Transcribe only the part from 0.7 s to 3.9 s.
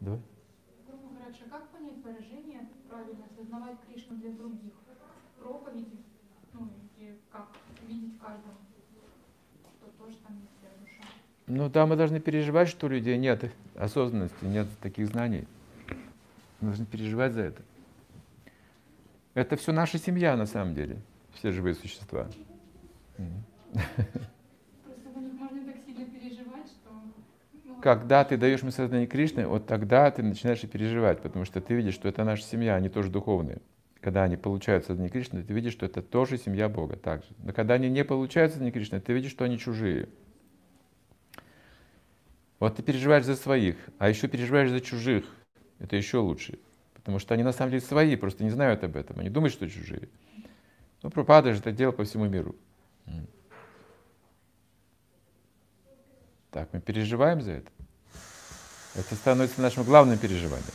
Грубо говоря, как понять выражение правильно осознавать